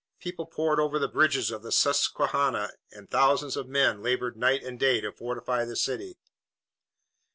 [0.19, 4.79] People poured over the bridges of the Susquehanna and thousands of men labored night and
[4.79, 6.17] day to fortify the city.